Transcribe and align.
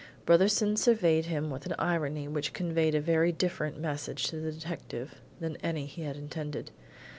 Brotherson 0.25 0.77
surveyed 0.79 1.25
him 1.25 1.51
with 1.51 1.67
an 1.67 1.75
irony 1.77 2.27
which 2.27 2.53
conveyed 2.53 2.95
a 2.95 2.99
very 2.99 3.31
different 3.31 3.79
message 3.79 4.23
to 4.29 4.37
the 4.37 4.51
detective 4.51 5.21
than 5.39 5.57
any 5.57 5.85
he 5.85 6.01
had 6.01 6.15
intended. 6.17 6.71